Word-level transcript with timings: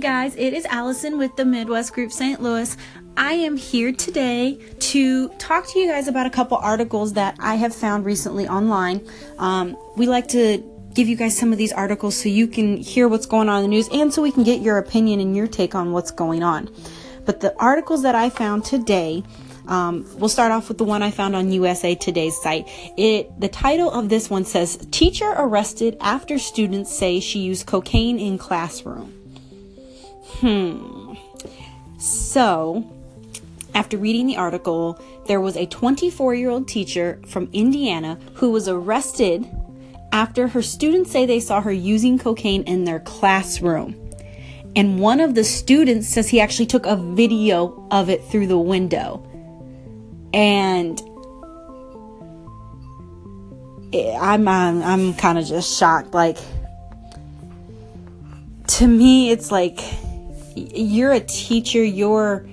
Guys, 0.00 0.36
it 0.36 0.54
is 0.54 0.64
Allison 0.66 1.18
with 1.18 1.34
the 1.34 1.44
Midwest 1.44 1.92
Group 1.92 2.12
St. 2.12 2.40
Louis. 2.40 2.76
I 3.16 3.32
am 3.32 3.56
here 3.56 3.90
today 3.90 4.60
to 4.78 5.28
talk 5.30 5.66
to 5.72 5.78
you 5.80 5.88
guys 5.88 6.06
about 6.06 6.24
a 6.24 6.30
couple 6.30 6.56
articles 6.56 7.14
that 7.14 7.36
I 7.40 7.56
have 7.56 7.74
found 7.74 8.04
recently 8.04 8.46
online. 8.46 9.04
Um, 9.38 9.76
we 9.96 10.06
like 10.06 10.28
to 10.28 10.62
give 10.94 11.08
you 11.08 11.16
guys 11.16 11.36
some 11.36 11.50
of 11.50 11.58
these 11.58 11.72
articles 11.72 12.16
so 12.16 12.28
you 12.28 12.46
can 12.46 12.76
hear 12.76 13.08
what's 13.08 13.26
going 13.26 13.48
on 13.48 13.64
in 13.64 13.70
the 13.70 13.74
news 13.76 13.88
and 13.92 14.14
so 14.14 14.22
we 14.22 14.30
can 14.30 14.44
get 14.44 14.60
your 14.60 14.78
opinion 14.78 15.18
and 15.18 15.36
your 15.36 15.48
take 15.48 15.74
on 15.74 15.90
what's 15.90 16.12
going 16.12 16.44
on. 16.44 16.72
But 17.24 17.40
the 17.40 17.56
articles 17.58 18.04
that 18.04 18.14
I 18.14 18.30
found 18.30 18.64
today 18.64 19.24
um, 19.66 20.06
we'll 20.16 20.30
start 20.30 20.52
off 20.52 20.68
with 20.68 20.78
the 20.78 20.84
one 20.84 21.02
I 21.02 21.10
found 21.10 21.34
on 21.36 21.52
USA 21.52 21.94
Today's 21.94 22.40
site. 22.40 22.66
It 22.96 23.38
the 23.38 23.48
title 23.48 23.90
of 23.90 24.08
this 24.08 24.30
one 24.30 24.46
says 24.46 24.78
"Teacher 24.90 25.34
arrested 25.36 25.98
after 26.00 26.38
students 26.38 26.90
say 26.94 27.20
she 27.20 27.40
used 27.40 27.66
cocaine 27.66 28.18
in 28.18 28.38
classroom." 28.38 29.17
Hmm. 30.36 31.14
So, 31.98 32.86
after 33.74 33.98
reading 33.98 34.26
the 34.26 34.36
article, 34.36 35.00
there 35.26 35.40
was 35.40 35.56
a 35.56 35.66
24-year-old 35.66 36.68
teacher 36.68 37.20
from 37.26 37.48
Indiana 37.52 38.18
who 38.34 38.50
was 38.50 38.68
arrested 38.68 39.48
after 40.12 40.48
her 40.48 40.62
students 40.62 41.10
say 41.10 41.26
they 41.26 41.40
saw 41.40 41.60
her 41.60 41.72
using 41.72 42.18
cocaine 42.18 42.62
in 42.64 42.84
their 42.84 43.00
classroom. 43.00 43.94
And 44.76 45.00
one 45.00 45.20
of 45.20 45.34
the 45.34 45.44
students 45.44 46.08
says 46.08 46.28
he 46.28 46.40
actually 46.40 46.66
took 46.66 46.86
a 46.86 46.96
video 46.96 47.86
of 47.90 48.08
it 48.08 48.24
through 48.24 48.46
the 48.46 48.58
window 48.58 49.24
and 50.32 51.00
I'm 53.92 54.46
I'm, 54.46 54.82
I'm 54.82 55.14
kind 55.14 55.38
of 55.38 55.46
just 55.46 55.78
shocked. 55.78 56.14
Like 56.14 56.38
to 58.68 58.86
me, 58.86 59.30
it's 59.30 59.50
like 59.50 59.80
you're 60.74 61.12
a 61.12 61.20
teacher. 61.20 61.82
You're 61.82 62.46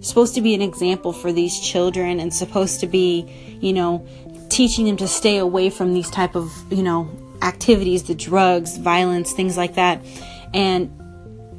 supposed 0.00 0.34
to 0.34 0.40
be 0.40 0.54
an 0.54 0.62
example 0.62 1.12
for 1.12 1.32
these 1.32 1.58
children, 1.60 2.20
and 2.20 2.32
supposed 2.32 2.80
to 2.80 2.86
be, 2.86 3.58
you 3.60 3.72
know, 3.72 4.06
teaching 4.48 4.86
them 4.86 4.96
to 4.96 5.08
stay 5.08 5.38
away 5.38 5.70
from 5.70 5.94
these 5.94 6.10
type 6.10 6.34
of, 6.34 6.52
you 6.70 6.82
know, 6.82 7.10
activities, 7.42 8.04
the 8.04 8.14
drugs, 8.14 8.76
violence, 8.76 9.32
things 9.32 9.56
like 9.56 9.74
that. 9.74 10.04
And 10.52 10.90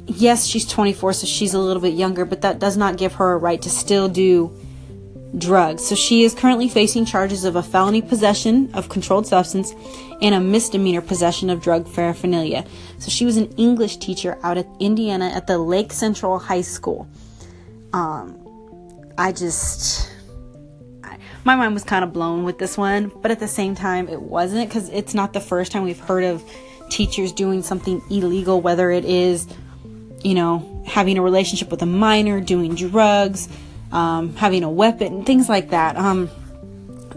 yes, 0.06 0.46
she's 0.46 0.66
24, 0.66 1.12
so 1.14 1.26
she's 1.26 1.54
a 1.54 1.58
little 1.58 1.82
bit 1.82 1.94
younger, 1.94 2.24
but 2.24 2.42
that 2.42 2.58
does 2.58 2.76
not 2.76 2.96
give 2.96 3.14
her 3.14 3.32
a 3.32 3.38
right 3.38 3.60
to 3.62 3.70
still 3.70 4.08
do 4.08 4.56
drugs. 5.38 5.86
So 5.86 5.94
she 5.94 6.24
is 6.24 6.34
currently 6.34 6.68
facing 6.68 7.04
charges 7.04 7.44
of 7.44 7.56
a 7.56 7.62
felony 7.62 8.02
possession 8.02 8.70
of 8.74 8.88
controlled 8.88 9.26
substance 9.26 9.74
and 10.20 10.34
a 10.34 10.40
misdemeanor 10.40 11.00
possession 11.00 11.50
of 11.50 11.60
drug 11.60 11.92
paraphernalia. 11.92 12.64
So 12.98 13.10
she 13.10 13.24
was 13.24 13.36
an 13.36 13.50
English 13.56 13.96
teacher 13.96 14.38
out 14.42 14.58
at 14.58 14.66
Indiana 14.78 15.26
at 15.26 15.46
the 15.46 15.58
Lake 15.58 15.92
Central 15.92 16.38
High 16.38 16.60
School. 16.60 17.08
Um, 17.92 18.38
I 19.18 19.32
just, 19.32 20.10
my 21.44 21.56
mind 21.56 21.74
was 21.74 21.84
kind 21.84 22.04
of 22.04 22.12
blown 22.12 22.44
with 22.44 22.58
this 22.58 22.78
one, 22.78 23.10
but 23.20 23.30
at 23.30 23.40
the 23.40 23.48
same 23.48 23.74
time, 23.74 24.08
it 24.08 24.20
wasn't 24.20 24.68
because 24.68 24.88
it's 24.90 25.14
not 25.14 25.32
the 25.32 25.40
first 25.40 25.72
time 25.72 25.82
we've 25.82 25.98
heard 25.98 26.24
of 26.24 26.42
teachers 26.88 27.32
doing 27.32 27.62
something 27.62 28.02
illegal, 28.10 28.60
whether 28.60 28.90
it 28.90 29.04
is, 29.04 29.46
you 30.22 30.34
know, 30.34 30.82
having 30.86 31.18
a 31.18 31.22
relationship 31.22 31.70
with 31.70 31.82
a 31.82 31.86
minor, 31.86 32.40
doing 32.40 32.74
drugs 32.74 33.48
um, 33.92 34.34
having 34.36 34.64
a 34.64 34.70
weapon, 34.70 35.24
things 35.24 35.48
like 35.48 35.70
that. 35.70 35.96
Um, 35.96 36.30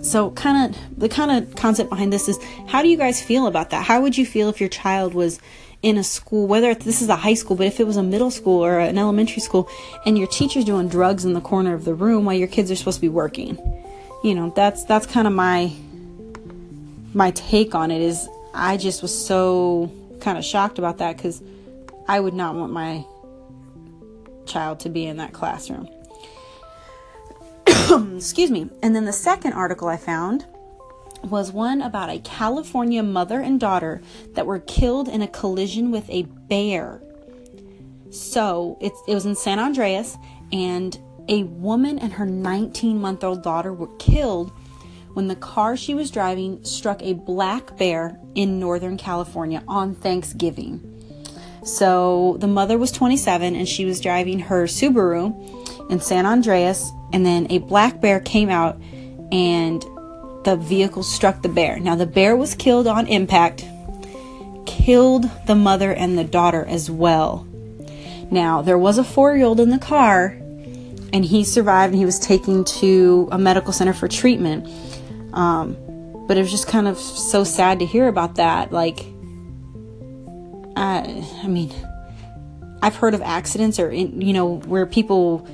so, 0.01 0.31
kind 0.31 0.75
of 0.75 0.99
the 0.99 1.09
kind 1.09 1.31
of 1.31 1.55
concept 1.55 1.89
behind 1.89 2.13
this 2.13 2.29
is 2.29 2.37
how 2.67 2.83
do 2.83 2.89
you 2.89 2.97
guys 2.97 3.21
feel 3.21 3.47
about 3.47 3.71
that? 3.71 3.83
How 3.83 4.01
would 4.01 4.17
you 4.17 4.25
feel 4.25 4.49
if 4.49 4.59
your 4.59 4.69
child 4.69 5.13
was 5.13 5.39
in 5.81 5.97
a 5.97 6.03
school, 6.03 6.47
whether 6.47 6.73
this 6.75 7.01
is 7.01 7.09
a 7.09 7.15
high 7.15 7.33
school, 7.33 7.55
but 7.55 7.65
if 7.67 7.79
it 7.79 7.87
was 7.87 7.97
a 7.97 8.03
middle 8.03 8.31
school 8.31 8.63
or 8.63 8.79
an 8.79 8.97
elementary 8.97 9.41
school, 9.41 9.69
and 10.05 10.17
your 10.17 10.27
teacher's 10.27 10.65
doing 10.65 10.89
drugs 10.89 11.25
in 11.25 11.33
the 11.33 11.41
corner 11.41 11.73
of 11.73 11.85
the 11.85 11.93
room 11.93 12.25
while 12.25 12.35
your 12.35 12.47
kids 12.47 12.69
are 12.69 12.75
supposed 12.75 12.97
to 12.97 13.01
be 13.01 13.09
working? 13.09 13.57
You 14.23 14.35
know, 14.35 14.51
that's 14.55 14.83
that's 14.83 15.05
kind 15.05 15.27
of 15.27 15.33
my 15.33 15.73
my 17.13 17.31
take 17.31 17.73
on 17.73 17.89
it. 17.89 18.01
Is 18.01 18.27
I 18.53 18.77
just 18.77 19.01
was 19.01 19.25
so 19.25 19.91
kind 20.19 20.37
of 20.37 20.45
shocked 20.45 20.77
about 20.77 20.99
that 20.99 21.17
because 21.17 21.41
I 22.07 22.19
would 22.19 22.33
not 22.33 22.55
want 22.55 22.73
my 22.73 23.05
child 24.45 24.81
to 24.81 24.89
be 24.89 25.05
in 25.05 25.17
that 25.17 25.33
classroom. 25.33 25.89
Excuse 28.15 28.51
me. 28.51 28.69
And 28.81 28.95
then 28.95 29.05
the 29.05 29.13
second 29.13 29.53
article 29.53 29.87
I 29.87 29.97
found 29.97 30.45
was 31.23 31.51
one 31.51 31.81
about 31.81 32.09
a 32.09 32.19
California 32.19 33.03
mother 33.03 33.39
and 33.39 33.59
daughter 33.59 34.01
that 34.33 34.45
were 34.45 34.59
killed 34.59 35.07
in 35.07 35.21
a 35.21 35.27
collision 35.27 35.91
with 35.91 36.09
a 36.09 36.23
bear. 36.23 37.01
So 38.09 38.77
it 38.81 38.93
was 39.07 39.25
in 39.25 39.35
San 39.35 39.59
Andreas, 39.59 40.17
and 40.51 40.97
a 41.27 41.43
woman 41.43 41.99
and 41.99 42.13
her 42.13 42.25
19 42.25 42.99
month 42.99 43.23
old 43.23 43.43
daughter 43.43 43.73
were 43.73 43.93
killed 43.97 44.51
when 45.13 45.27
the 45.27 45.35
car 45.35 45.75
she 45.75 45.93
was 45.95 46.11
driving 46.11 46.63
struck 46.63 47.01
a 47.01 47.13
black 47.13 47.77
bear 47.77 48.19
in 48.35 48.59
Northern 48.59 48.97
California 48.97 49.63
on 49.67 49.95
Thanksgiving. 49.95 50.94
So 51.65 52.37
the 52.39 52.47
mother 52.47 52.77
was 52.77 52.91
27 52.91 53.55
and 53.55 53.67
she 53.67 53.85
was 53.85 53.99
driving 53.99 54.39
her 54.39 54.65
Subaru 54.65 55.91
in 55.91 55.99
San 55.99 56.25
Andreas 56.25 56.91
and 57.11 57.25
then 57.25 57.47
a 57.49 57.57
black 57.57 58.01
bear 58.01 58.19
came 58.19 58.49
out 58.49 58.79
and 59.31 59.83
the 60.45 60.55
vehicle 60.55 61.03
struck 61.03 61.41
the 61.41 61.49
bear. 61.49 61.79
Now, 61.79 61.95
the 61.95 62.05
bear 62.05 62.35
was 62.35 62.53
killed 62.55 62.87
on 62.87 63.07
impact, 63.07 63.65
killed 64.65 65.29
the 65.47 65.55
mother 65.55 65.91
and 65.91 66.17
the 66.17 66.23
daughter 66.23 66.63
as 66.65 66.89
well. 66.89 67.47
Now, 68.31 68.61
there 68.61 68.77
was 68.77 68.97
a 68.97 69.03
four 69.03 69.35
year 69.35 69.45
old 69.45 69.59
in 69.59 69.71
the 69.71 69.79
car, 69.79 70.37
and 71.13 71.25
he 71.25 71.43
survived 71.43 71.93
and 71.93 71.99
he 71.99 72.05
was 72.05 72.19
taken 72.19 72.63
to 72.65 73.27
a 73.31 73.37
medical 73.37 73.73
center 73.73 73.93
for 73.93 74.07
treatment. 74.07 74.67
Um, 75.33 75.75
but 76.27 76.37
it 76.37 76.41
was 76.41 76.51
just 76.51 76.67
kind 76.67 76.87
of 76.87 76.97
so 76.97 77.43
sad 77.43 77.79
to 77.79 77.85
hear 77.85 78.07
about 78.07 78.35
that. 78.35 78.71
Like, 78.71 79.05
I, 80.75 81.27
I 81.43 81.47
mean, 81.47 81.71
I've 82.81 82.95
heard 82.95 83.13
of 83.13 83.21
accidents 83.21 83.79
or, 83.79 83.91
you 83.91 84.33
know, 84.33 84.57
where 84.59 84.85
people 84.85 85.47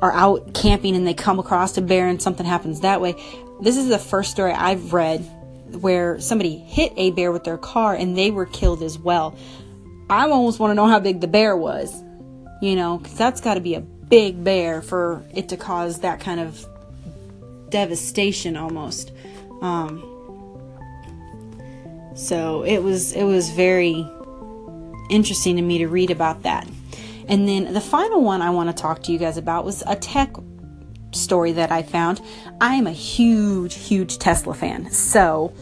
are 0.00 0.12
out 0.12 0.54
camping 0.54 0.94
and 0.94 1.06
they 1.06 1.14
come 1.14 1.38
across 1.38 1.76
a 1.76 1.82
bear 1.82 2.06
and 2.06 2.20
something 2.22 2.46
happens 2.46 2.80
that 2.80 3.00
way. 3.00 3.14
This 3.60 3.76
is 3.76 3.88
the 3.88 3.98
first 3.98 4.30
story 4.30 4.52
I've 4.52 4.92
read 4.92 5.20
where 5.80 6.20
somebody 6.20 6.56
hit 6.56 6.92
a 6.96 7.10
bear 7.10 7.32
with 7.32 7.44
their 7.44 7.58
car 7.58 7.94
and 7.94 8.16
they 8.16 8.30
were 8.30 8.46
killed 8.46 8.82
as 8.82 8.98
well. 8.98 9.36
I 10.08 10.28
almost 10.28 10.58
want 10.58 10.70
to 10.70 10.74
know 10.74 10.86
how 10.86 11.00
big 11.00 11.20
the 11.20 11.26
bear 11.26 11.56
was, 11.56 12.02
you 12.62 12.76
know, 12.76 12.98
because 12.98 13.16
that's 13.16 13.40
got 13.40 13.54
to 13.54 13.60
be 13.60 13.74
a 13.74 13.80
big 13.80 14.42
bear 14.42 14.80
for 14.80 15.24
it 15.34 15.48
to 15.50 15.56
cause 15.56 16.00
that 16.00 16.20
kind 16.20 16.40
of 16.40 16.64
devastation 17.68 18.56
almost. 18.56 19.12
Um, 19.60 20.02
so 22.14 22.62
it 22.62 22.78
was 22.82 23.12
it 23.12 23.24
was 23.24 23.50
very 23.50 24.08
interesting 25.08 25.56
to 25.56 25.62
me 25.62 25.78
to 25.78 25.88
read 25.88 26.10
about 26.10 26.42
that. 26.42 26.68
And 27.28 27.46
then 27.46 27.72
the 27.74 27.80
final 27.80 28.22
one 28.22 28.40
I 28.42 28.50
want 28.50 28.74
to 28.74 28.82
talk 28.82 29.02
to 29.04 29.12
you 29.12 29.18
guys 29.18 29.36
about 29.36 29.64
was 29.64 29.82
a 29.86 29.96
tech 29.96 30.34
story 31.12 31.52
that 31.52 31.70
I 31.70 31.82
found. 31.82 32.20
I 32.60 32.74
am 32.74 32.86
a 32.86 32.92
huge, 32.92 33.74
huge 33.74 34.18
Tesla 34.18 34.54
fan. 34.54 34.90
So 34.90 35.52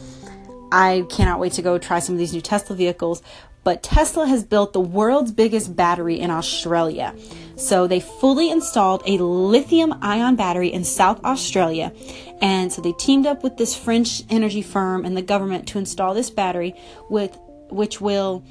I 0.73 1.07
cannot 1.11 1.41
wait 1.41 1.53
to 1.55 1.63
go 1.63 1.79
try 1.79 1.99
some 1.99 2.15
of 2.15 2.19
these 2.19 2.33
new 2.33 2.41
Tesla 2.41 2.77
vehicles. 2.77 3.23
But 3.65 3.83
Tesla 3.83 4.29
has 4.29 4.45
built 4.45 4.73
the 4.73 4.81
world's 4.81 5.33
biggest 5.33 5.75
battery 5.75 6.21
in 6.21 6.31
Australia. 6.31 7.13
So 7.57 7.89
they 7.89 7.99
fully 7.99 8.49
installed 8.49 9.03
a 9.07 9.19
lithium 9.19 9.93
ion 10.03 10.37
battery 10.37 10.69
in 10.73 10.85
South 10.85 11.25
Australia. 11.25 11.93
And 12.41 12.73
so 12.73 12.81
they 12.81 12.93
teamed 12.93 13.27
up 13.27 13.43
with 13.43 13.57
this 13.57 13.75
French 13.75 14.23
energy 14.31 14.63
firm 14.63 15.05
and 15.05 15.17
the 15.17 15.23
government 15.23 15.67
to 15.69 15.79
install 15.79 16.15
this 16.15 16.31
battery 16.31 16.75
with 17.11 17.37
which 17.71 18.01
will 18.01 18.45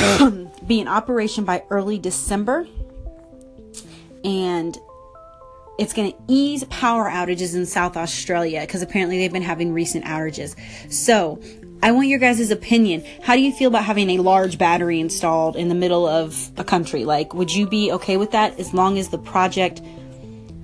be 0.66 0.80
in 0.80 0.88
operation 0.88 1.44
by 1.44 1.64
early 1.70 1.98
December. 1.98 2.66
And 4.24 4.78
it's 5.80 5.94
going 5.94 6.12
to 6.12 6.18
ease 6.28 6.62
power 6.64 7.08
outages 7.08 7.54
in 7.54 7.64
South 7.64 7.96
Australia 7.96 8.60
because 8.60 8.82
apparently 8.82 9.18
they've 9.18 9.32
been 9.32 9.40
having 9.40 9.72
recent 9.72 10.04
outages. 10.04 10.54
So, 10.92 11.40
I 11.82 11.92
want 11.92 12.08
your 12.08 12.18
guys' 12.18 12.50
opinion. 12.50 13.02
How 13.22 13.34
do 13.34 13.40
you 13.40 13.52
feel 13.52 13.68
about 13.68 13.84
having 13.84 14.10
a 14.10 14.18
large 14.18 14.58
battery 14.58 15.00
installed 15.00 15.56
in 15.56 15.70
the 15.70 15.74
middle 15.74 16.06
of 16.06 16.50
a 16.58 16.64
country? 16.64 17.06
Like, 17.06 17.32
would 17.32 17.50
you 17.50 17.66
be 17.66 17.90
okay 17.92 18.18
with 18.18 18.32
that 18.32 18.60
as 18.60 18.74
long 18.74 18.98
as 18.98 19.08
the 19.08 19.16
project 19.16 19.80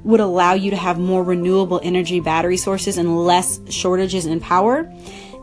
would 0.05 0.21
allow 0.21 0.53
you 0.53 0.71
to 0.71 0.77
have 0.77 0.99
more 0.99 1.23
renewable 1.23 1.81
energy 1.83 2.21
battery 2.21 2.59
sources 2.59 2.99
and 2.99 3.25
less 3.25 3.59
shortages 3.71 4.27
in 4.27 4.41
power? 4.41 4.93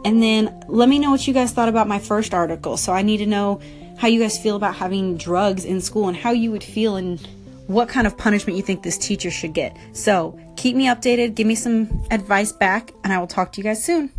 And 0.06 0.22
then 0.22 0.64
let 0.68 0.88
me 0.88 1.00
know 1.00 1.10
what 1.10 1.28
you 1.28 1.34
guys 1.34 1.52
thought 1.52 1.70
about 1.70 1.88
my 1.88 1.98
first 1.98 2.36
article. 2.36 2.78
So, 2.78 2.94
I 2.94 3.02
need 3.02 3.18
to 3.18 3.26
know 3.26 3.60
how 3.98 4.08
you 4.08 4.20
guys 4.20 4.38
feel 4.38 4.56
about 4.56 4.76
having 4.76 5.18
drugs 5.18 5.66
in 5.66 5.82
school 5.82 6.08
and 6.08 6.18
how 6.18 6.32
you 6.32 6.52
would 6.52 6.64
feel 6.64 6.96
and 6.96 7.20
what 7.68 7.88
kind 7.88 8.06
of 8.06 8.18
punishment 8.18 8.58
you 8.58 8.64
think 8.64 8.84
this 8.84 8.98
teacher 8.98 9.32
should 9.32 9.54
get. 9.54 9.76
So 9.94 10.38
keep 10.58 10.76
me 10.76 10.88
updated, 10.88 11.36
give 11.36 11.48
me 11.48 11.56
some 11.56 12.06
advice 12.12 12.52
back, 12.52 12.92
and 13.04 13.14
I 13.14 13.20
will 13.20 13.28
talk 13.28 13.52
to 13.54 13.62
you 13.62 13.64
guys 13.64 13.84
soon. 13.84 14.12